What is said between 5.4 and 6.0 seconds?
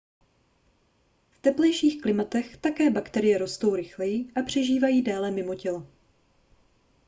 tělo